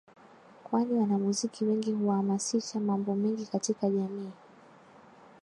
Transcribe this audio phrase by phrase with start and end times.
[0.63, 4.31] kwani wanamuziki wengi huamasisha mambo mengi katika jamii